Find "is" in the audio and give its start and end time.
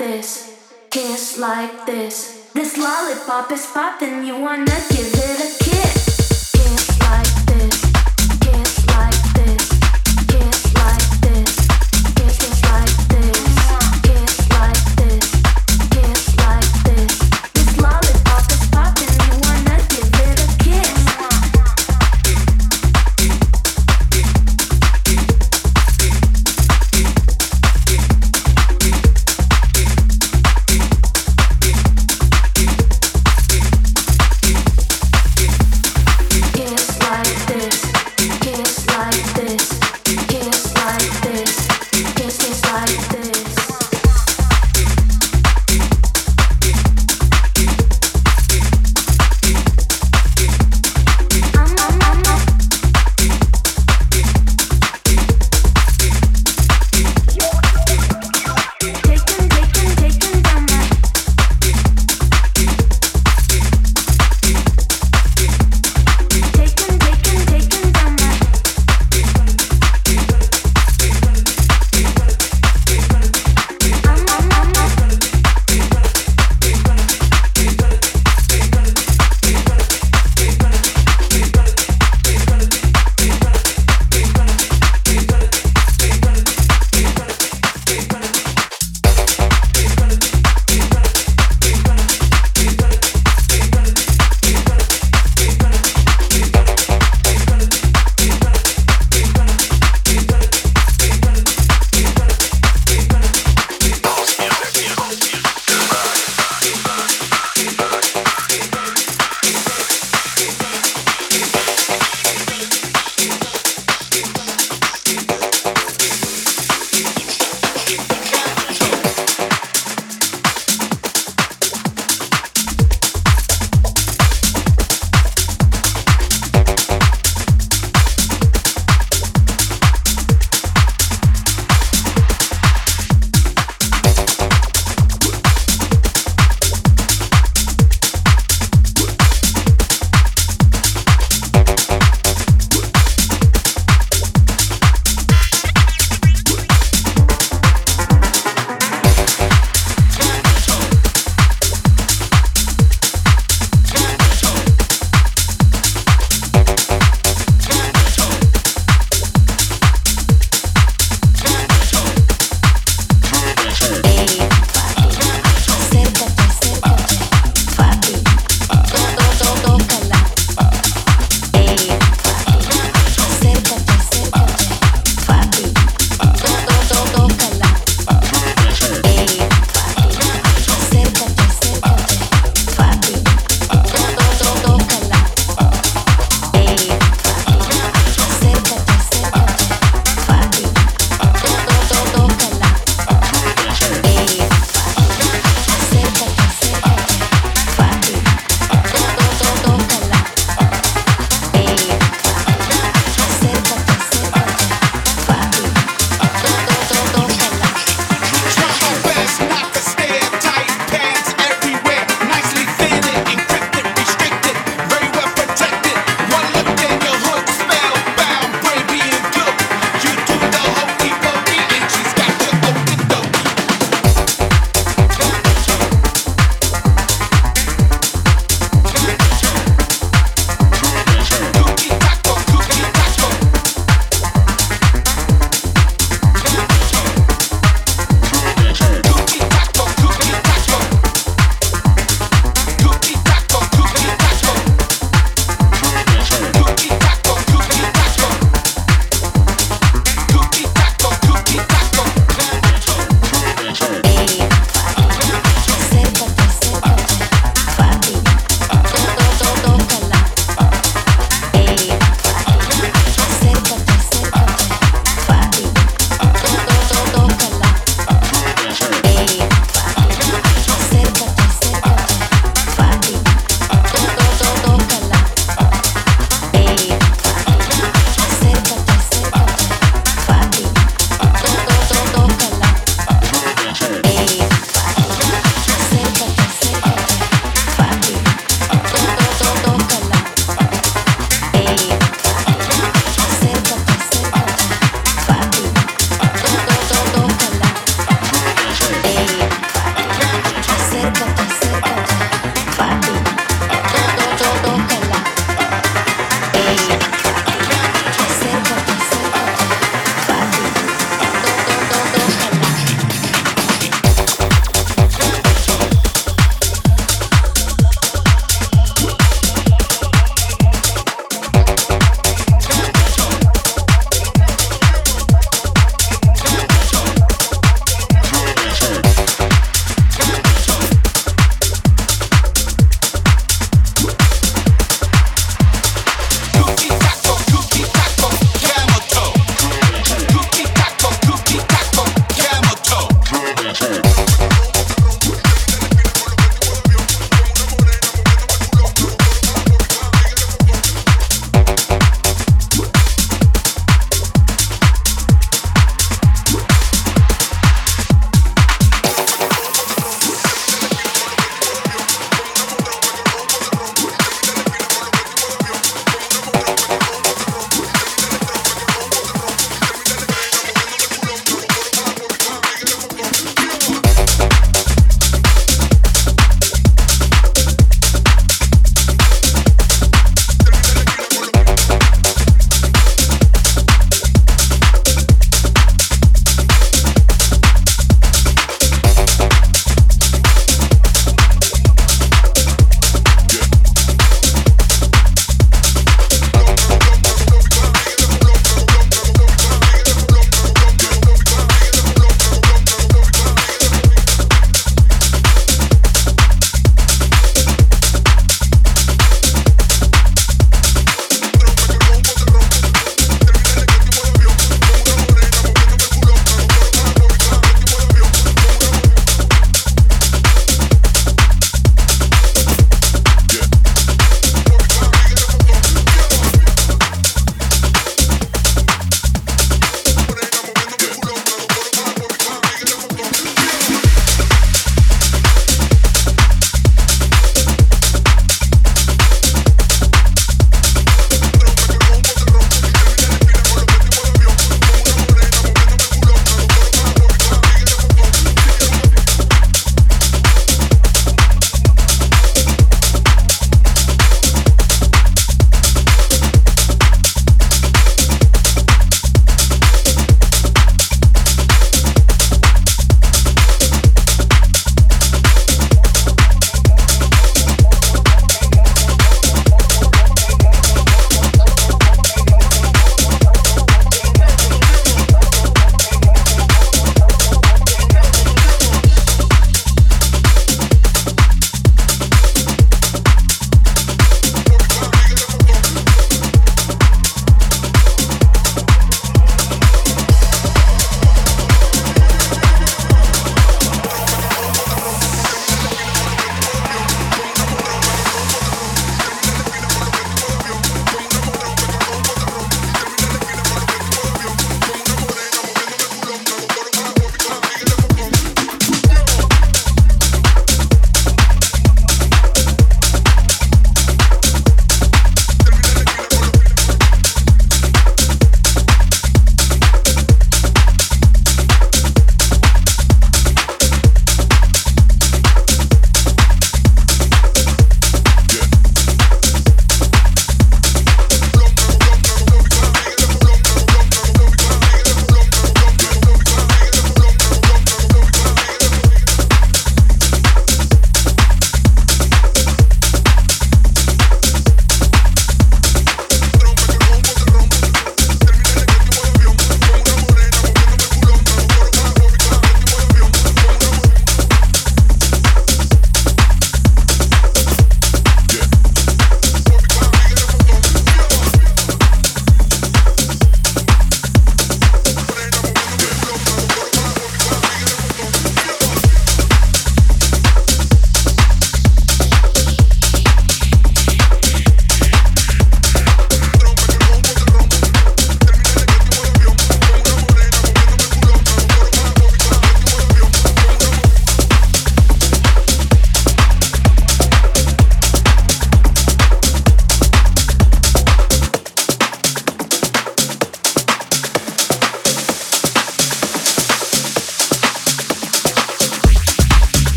3.52-3.66